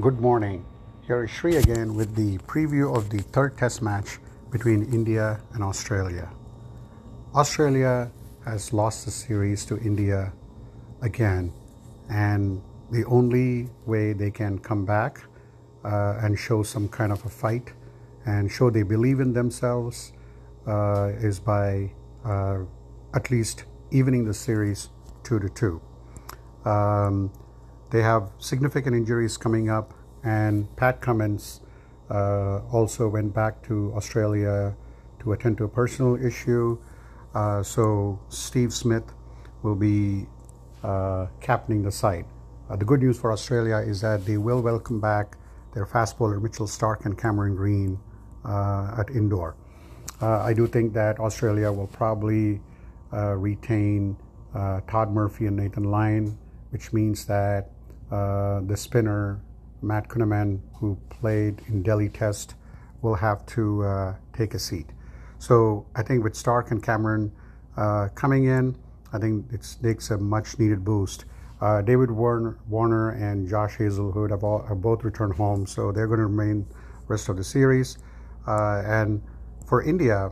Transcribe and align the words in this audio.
Good 0.00 0.20
morning. 0.20 0.64
Here 1.06 1.22
is 1.22 1.30
Sri 1.30 1.54
again 1.54 1.94
with 1.94 2.16
the 2.16 2.38
preview 2.38 2.96
of 2.96 3.10
the 3.10 3.18
third 3.18 3.56
test 3.56 3.80
match 3.80 4.18
between 4.50 4.92
India 4.92 5.38
and 5.52 5.62
Australia. 5.62 6.28
Australia 7.32 8.10
has 8.44 8.72
lost 8.72 9.04
the 9.04 9.12
series 9.12 9.64
to 9.66 9.78
India 9.78 10.32
again, 11.00 11.52
and 12.10 12.60
the 12.90 13.04
only 13.04 13.68
way 13.86 14.12
they 14.12 14.32
can 14.32 14.58
come 14.58 14.84
back 14.84 15.22
uh, 15.84 16.18
and 16.20 16.36
show 16.36 16.64
some 16.64 16.88
kind 16.88 17.12
of 17.12 17.24
a 17.24 17.28
fight 17.28 17.72
and 18.26 18.50
show 18.50 18.70
they 18.70 18.82
believe 18.82 19.20
in 19.20 19.32
themselves 19.32 20.12
uh, 20.66 21.12
is 21.20 21.38
by 21.38 21.88
uh, 22.24 22.58
at 23.14 23.30
least 23.30 23.62
evening 23.92 24.24
the 24.24 24.34
series 24.34 24.88
two 25.22 25.38
to 25.38 25.48
two. 25.48 25.80
Um, 26.64 27.30
they 27.90 28.02
have 28.02 28.30
significant 28.38 28.96
injuries 28.96 29.36
coming 29.36 29.70
up, 29.70 29.94
and 30.22 30.74
Pat 30.76 31.00
Cummins 31.00 31.60
uh, 32.10 32.60
also 32.72 33.08
went 33.08 33.34
back 33.34 33.62
to 33.66 33.92
Australia 33.94 34.74
to 35.20 35.32
attend 35.32 35.58
to 35.58 35.64
a 35.64 35.68
personal 35.68 36.16
issue. 36.16 36.78
Uh, 37.34 37.62
so 37.62 38.18
Steve 38.28 38.72
Smith 38.72 39.12
will 39.62 39.74
be 39.74 40.26
uh, 40.82 41.26
captaining 41.40 41.82
the 41.82 41.90
side. 41.90 42.26
Uh, 42.68 42.76
the 42.76 42.84
good 42.84 43.00
news 43.00 43.18
for 43.18 43.32
Australia 43.32 43.76
is 43.78 44.00
that 44.00 44.24
they 44.24 44.38
will 44.38 44.60
welcome 44.62 45.00
back 45.00 45.36
their 45.72 45.86
fast 45.86 46.18
bowler 46.18 46.38
Mitchell 46.38 46.66
Starc 46.66 47.04
and 47.04 47.18
Cameron 47.18 47.56
Green 47.56 47.98
uh, 48.44 48.96
at 48.98 49.10
Indore. 49.10 49.56
Uh, 50.20 50.40
I 50.40 50.52
do 50.52 50.66
think 50.66 50.92
that 50.94 51.18
Australia 51.18 51.72
will 51.72 51.88
probably 51.88 52.60
retain 53.12 54.16
Todd 54.88 55.12
Murphy 55.12 55.46
and 55.46 55.56
Nathan 55.56 55.84
Lyon, 55.84 56.36
which 56.70 56.92
means 56.92 57.26
that 57.26 57.70
uh, 58.14 58.60
the 58.60 58.76
spinner 58.76 59.40
Matt 59.82 60.08
Kuhnemann, 60.08 60.60
who 60.74 60.96
played 61.10 61.60
in 61.66 61.82
Delhi 61.82 62.08
Test, 62.08 62.54
will 63.02 63.16
have 63.16 63.44
to 63.46 63.82
uh, 63.82 64.14
take 64.32 64.54
a 64.54 64.58
seat. 64.58 64.86
So 65.38 65.86
I 65.96 66.02
think 66.02 66.22
with 66.22 66.34
Starc 66.34 66.70
and 66.70 66.80
Cameron 66.82 67.32
uh, 67.76 68.08
coming 68.14 68.44
in, 68.44 68.76
I 69.12 69.18
think 69.18 69.52
it 69.52 69.66
takes 69.82 70.10
a 70.10 70.18
much 70.18 70.58
needed 70.60 70.84
boost. 70.84 71.24
Uh, 71.60 71.82
David 71.82 72.10
Warner, 72.10 73.10
and 73.10 73.48
Josh 73.48 73.76
Hazlewood 73.76 74.30
have, 74.30 74.44
all, 74.44 74.64
have, 74.66 74.80
both 74.80 75.02
returned 75.02 75.34
home, 75.34 75.66
so 75.66 75.92
they're 75.92 76.06
going 76.06 76.20
to 76.20 76.26
remain 76.26 76.66
rest 77.08 77.28
of 77.28 77.36
the 77.36 77.44
series. 77.44 77.98
Uh, 78.46 78.82
and 78.86 79.22
for 79.66 79.82
India, 79.82 80.30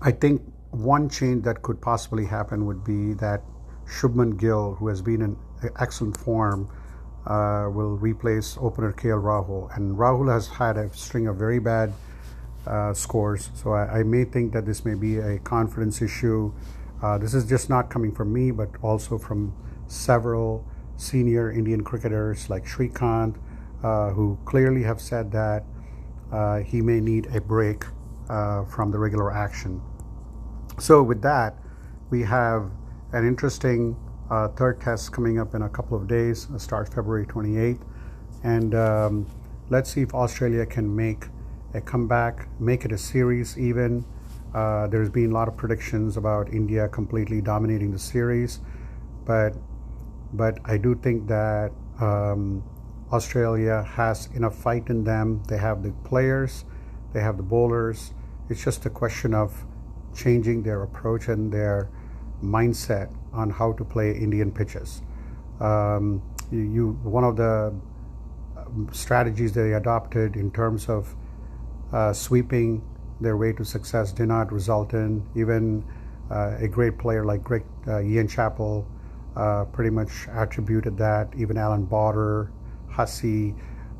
I 0.00 0.12
think 0.12 0.42
one 0.70 1.08
change 1.08 1.44
that 1.44 1.62
could 1.62 1.80
possibly 1.80 2.24
happen 2.24 2.66
would 2.66 2.84
be 2.84 3.14
that 3.14 3.42
Shubman 3.90 4.38
Gill, 4.38 4.76
who 4.78 4.88
has 4.88 5.02
been 5.02 5.20
in 5.22 5.36
excellent 5.78 6.16
form, 6.16 6.68
uh, 7.26 7.68
will 7.70 7.96
replace 7.96 8.56
opener 8.60 8.92
KL 8.92 9.22
Rahul. 9.22 9.74
And 9.76 9.96
Rahul 9.96 10.32
has 10.32 10.48
had 10.48 10.76
a 10.76 10.94
string 10.94 11.26
of 11.26 11.36
very 11.36 11.58
bad 11.58 11.92
uh, 12.66 12.94
scores, 12.94 13.50
so 13.54 13.72
I, 13.72 14.00
I, 14.00 14.02
may 14.02 14.24
think 14.24 14.52
that 14.52 14.66
this 14.66 14.84
may 14.84 14.94
be 14.94 15.16
a 15.16 15.38
confidence 15.38 16.02
issue. 16.02 16.52
Uh, 17.02 17.16
this 17.16 17.32
is 17.32 17.46
just 17.46 17.70
not 17.70 17.88
coming 17.88 18.12
from 18.12 18.32
me, 18.32 18.50
but 18.50 18.68
also 18.82 19.16
from 19.16 19.54
several 19.88 20.66
senior 20.96 21.50
Indian 21.50 21.82
cricketers 21.82 22.50
like 22.50 22.66
Srikkanth, 22.66 23.36
uh, 23.82 24.10
who 24.10 24.38
clearly 24.44 24.82
have 24.82 25.00
said 25.00 25.32
that 25.32 25.64
uh, 26.30 26.58
he 26.58 26.82
may 26.82 27.00
need 27.00 27.26
a 27.34 27.40
break 27.40 27.84
uh, 28.28 28.64
from 28.66 28.90
the 28.90 28.98
regular 28.98 29.32
action. 29.32 29.80
So, 30.78 31.02
with 31.02 31.22
that, 31.22 31.56
we 32.10 32.22
have 32.22 32.70
an 33.12 33.26
interesting 33.26 33.96
uh, 34.30 34.48
third 34.48 34.80
test 34.80 35.12
coming 35.12 35.38
up 35.38 35.54
in 35.54 35.62
a 35.62 35.68
couple 35.68 35.96
of 35.96 36.06
days, 36.06 36.48
uh, 36.54 36.58
starts 36.58 36.94
February 36.94 37.26
28th. 37.26 37.80
And 38.44 38.74
um, 38.74 39.26
let's 39.68 39.92
see 39.92 40.02
if 40.02 40.14
Australia 40.14 40.64
can 40.64 40.94
make 40.94 41.26
a 41.74 41.80
comeback, 41.80 42.48
make 42.60 42.84
it 42.84 42.92
a 42.92 42.98
series 42.98 43.58
even. 43.58 44.04
Uh, 44.54 44.86
there's 44.88 45.10
been 45.10 45.30
a 45.30 45.34
lot 45.34 45.48
of 45.48 45.56
predictions 45.56 46.16
about 46.16 46.52
India 46.52 46.88
completely 46.88 47.40
dominating 47.40 47.92
the 47.92 47.98
series, 47.98 48.60
but 49.24 49.54
but 50.32 50.58
I 50.64 50.76
do 50.76 50.94
think 50.94 51.26
that 51.26 51.72
um, 52.00 52.62
Australia 53.12 53.82
has 53.82 54.28
enough 54.34 54.56
fight 54.56 54.88
in 54.88 55.02
them. 55.02 55.42
They 55.48 55.58
have 55.58 55.82
the 55.82 55.92
players, 56.04 56.64
they 57.12 57.20
have 57.20 57.36
the 57.36 57.42
bowlers. 57.42 58.12
It's 58.48 58.62
just 58.62 58.86
a 58.86 58.90
question 58.90 59.34
of 59.34 59.64
changing 60.14 60.62
their 60.62 60.82
approach 60.82 61.28
and 61.28 61.52
their 61.52 61.88
mindset 62.42 63.14
on 63.32 63.50
how 63.50 63.72
to 63.72 63.84
play 63.84 64.12
Indian 64.12 64.50
pitches. 64.50 65.02
Um, 65.60 66.22
you, 66.50 66.98
one 67.02 67.24
of 67.24 67.36
the 67.36 67.74
um, 68.56 68.88
strategies 68.92 69.52
they 69.52 69.74
adopted 69.74 70.36
in 70.36 70.50
terms 70.50 70.88
of 70.88 71.14
uh, 71.92 72.12
sweeping 72.12 72.82
their 73.20 73.36
way 73.36 73.52
to 73.52 73.64
success 73.64 74.12
did 74.12 74.28
not 74.28 74.52
result 74.52 74.94
in 74.94 75.26
even 75.36 75.84
uh, 76.30 76.56
a 76.58 76.68
great 76.68 76.98
player 76.98 77.24
like 77.24 77.42
Greg, 77.42 77.64
uh, 77.86 78.00
Ian 78.00 78.28
Chappell 78.28 78.86
uh, 79.36 79.64
pretty 79.66 79.90
much 79.90 80.28
attributed 80.32 80.96
that. 80.98 81.28
Even 81.36 81.56
Allan 81.56 81.84
Border, 81.84 82.50
Hussey, 82.88 83.54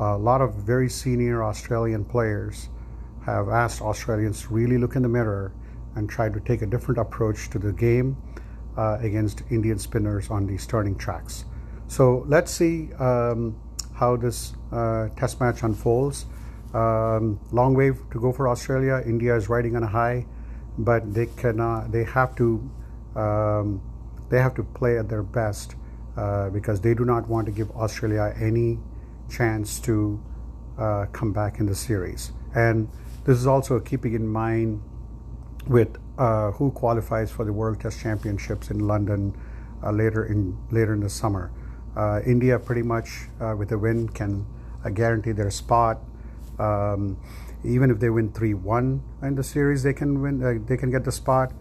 a 0.00 0.16
lot 0.16 0.40
of 0.40 0.54
very 0.54 0.88
senior 0.88 1.44
Australian 1.44 2.04
players 2.04 2.68
have 3.24 3.48
asked 3.48 3.80
Australians 3.80 4.42
to 4.42 4.48
really 4.52 4.76
look 4.76 4.96
in 4.96 5.02
the 5.02 5.08
mirror 5.08 5.52
and 5.96 6.08
try 6.08 6.28
to 6.28 6.40
take 6.40 6.62
a 6.62 6.66
different 6.66 6.98
approach 6.98 7.50
to 7.50 7.58
the 7.58 7.72
game 7.72 8.16
uh, 8.76 8.98
against 9.00 9.42
Indian 9.50 9.78
spinners 9.78 10.30
on 10.30 10.46
these 10.46 10.66
turning 10.66 10.96
tracks. 10.96 11.44
So 11.88 12.24
let's 12.26 12.50
see 12.50 12.92
um, 12.94 13.56
how 13.94 14.16
this 14.16 14.54
uh, 14.72 15.08
test 15.16 15.40
match 15.40 15.62
unfolds. 15.62 16.26
Um, 16.72 17.38
long 17.52 17.74
way 17.74 17.90
to 17.90 18.20
go 18.20 18.32
for 18.32 18.48
Australia. 18.48 19.02
India 19.06 19.36
is 19.36 19.48
riding 19.48 19.76
on 19.76 19.84
a 19.84 19.86
high, 19.86 20.26
but 20.78 21.14
they 21.14 21.26
cannot. 21.26 21.92
They 21.92 22.04
have 22.04 22.34
to. 22.36 22.70
Um, 23.14 23.80
they 24.30 24.40
have 24.40 24.54
to 24.54 24.64
play 24.64 24.98
at 24.98 25.08
their 25.08 25.22
best 25.22 25.76
uh, 26.16 26.50
because 26.50 26.80
they 26.80 26.94
do 26.94 27.04
not 27.04 27.28
want 27.28 27.46
to 27.46 27.52
give 27.52 27.70
Australia 27.72 28.34
any 28.40 28.80
chance 29.30 29.78
to 29.80 30.20
uh, 30.78 31.06
come 31.12 31.32
back 31.32 31.60
in 31.60 31.66
the 31.66 31.74
series. 31.74 32.32
And 32.54 32.88
this 33.24 33.38
is 33.38 33.46
also 33.46 33.78
keeping 33.78 34.14
in 34.14 34.26
mind 34.26 34.82
with 35.66 35.98
uh, 36.18 36.52
who 36.52 36.70
qualifies 36.70 37.30
for 37.30 37.44
the 37.44 37.52
World 37.52 37.80
Test 37.80 38.00
Championships 38.00 38.70
in 38.70 38.80
London 38.80 39.34
uh, 39.82 39.90
later 39.90 40.26
in 40.26 40.56
later 40.70 40.92
in 40.94 41.00
the 41.00 41.10
summer. 41.10 41.50
Uh, 41.96 42.20
India 42.26 42.58
pretty 42.58 42.82
much 42.82 43.28
uh, 43.40 43.54
with 43.56 43.70
a 43.72 43.78
win 43.78 44.08
can 44.08 44.46
uh, 44.84 44.90
guarantee 44.90 45.32
their 45.32 45.50
spot. 45.50 46.00
Um, 46.58 47.16
even 47.64 47.90
if 47.90 47.98
they 47.98 48.10
win 48.10 48.32
three 48.32 48.54
one 48.54 49.02
in 49.22 49.34
the 49.34 49.44
series, 49.44 49.82
they 49.82 49.92
can 49.92 50.20
win. 50.20 50.42
Uh, 50.42 50.58
they 50.66 50.76
can 50.76 50.90
get 50.90 51.04
the 51.04 51.12
spot. 51.12 51.52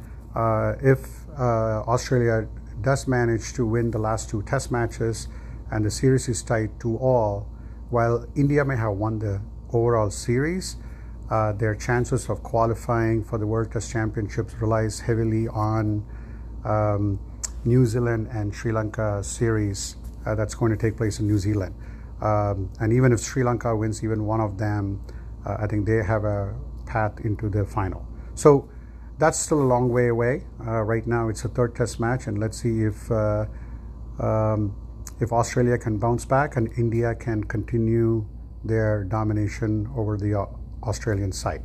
if 0.82 1.30
Australia 1.38 2.48
does 2.82 3.08
manage 3.08 3.54
to 3.54 3.66
win 3.66 3.92
the 3.92 4.00
last 4.00 4.30
two 4.30 4.42
Test 4.44 4.72
matches 4.72 5.28
and 5.72 5.86
the 5.86 5.92
series 5.92 6.28
is 6.28 6.44
tied 6.44 6.80
to 6.80 6.98
all, 6.98 7.48
while 7.90 8.26
India 8.36 8.66
may 8.66 8.76
have 8.76 8.94
won 8.94 9.20
the 9.20 9.42
overall 9.72 10.10
series, 10.10 10.78
uh, 11.34 11.52
their 11.54 11.74
chances 11.74 12.30
of 12.30 12.44
qualifying 12.44 13.24
for 13.24 13.40
the 13.40 13.48
World 13.48 13.72
Test 13.72 13.92
Championships 13.92 14.54
relies 14.62 15.00
heavily 15.00 15.48
on 15.48 16.06
um, 16.64 17.20
New 17.66 17.88
Zealand 17.88 18.28
and 18.32 18.54
Sri 18.54 18.72
Lanka 18.72 19.24
series 19.24 19.96
uh, 20.28 20.36
that's 20.36 20.54
going 20.54 20.72
to 20.72 20.78
take 20.78 20.96
place 20.96 21.20
in 21.20 21.26
New 21.26 21.40
Zealand. 21.40 21.74
Um, 22.22 22.70
and 22.80 22.94
even 22.94 23.12
if 23.12 23.20
Sri 23.20 23.44
Lanka 23.44 23.76
wins 23.76 24.04
even 24.04 24.26
one 24.28 24.42
of 24.42 24.60
them, 24.60 25.02
uh, 25.44 25.58
I 25.60 25.66
think 25.66 25.88
they 25.88 26.04
have 26.04 26.24
a 26.24 26.54
path 26.86 27.20
into 27.26 27.50
the 27.50 27.66
final. 27.66 28.06
So 28.36 28.70
that's 29.18 29.40
still 29.40 29.62
a 29.64 29.70
long 29.74 29.90
way 29.90 30.10
away. 30.10 30.44
Uh, 30.64 30.84
right 30.84 31.08
now, 31.08 31.30
it's 31.30 31.46
a 31.46 31.50
third 31.50 31.76
Test 31.76 32.00
match, 32.00 32.28
and 32.28 32.38
let's 32.38 32.62
see 32.62 32.84
if 32.84 33.12
uh, 33.12 33.46
um, 34.20 34.76
if 35.20 35.34
Australia 35.34 35.80
can 35.80 35.98
bounce 35.98 36.26
back 36.26 36.58
and 36.58 36.70
India 36.78 37.16
can 37.16 37.44
continue 37.44 38.24
their 38.64 39.04
domination 39.04 39.90
over 39.98 40.16
the 40.16 40.36
Australian 40.84 41.32
site. 41.32 41.62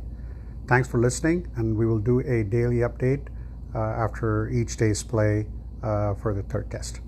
Thanks 0.67 0.87
for 0.87 0.99
listening, 0.99 1.47
and 1.55 1.77
we 1.77 1.85
will 1.85 1.99
do 1.99 2.19
a 2.19 2.43
daily 2.43 2.77
update 2.77 3.27
uh, 3.73 3.79
after 3.79 4.49
each 4.49 4.77
day's 4.77 5.03
play 5.03 5.47
uh, 5.83 6.13
for 6.15 6.33
the 6.33 6.43
third 6.43 6.69
test. 6.69 7.01